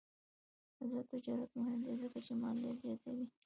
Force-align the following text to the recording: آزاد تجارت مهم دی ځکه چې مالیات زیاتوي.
آزاد 0.83 1.05
تجارت 1.13 1.49
مهم 1.59 1.79
دی 1.85 1.93
ځکه 2.01 2.17
چې 2.25 2.31
مالیات 2.41 2.77
زیاتوي. 2.85 3.25